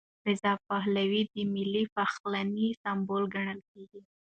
رضا 0.27 0.53
پهلوي 0.67 1.21
د 1.33 1.35
ملي 1.53 1.83
پخلاینې 1.95 2.67
سمبول 2.81 3.23
ګڼل 3.35 3.59
کېږي. 3.71 4.01